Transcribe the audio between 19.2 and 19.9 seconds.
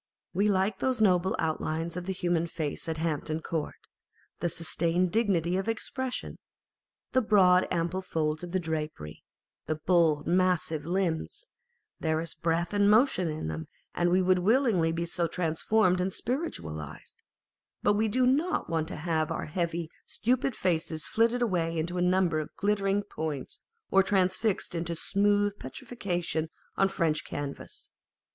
our Madame Pasta and Mademoiselle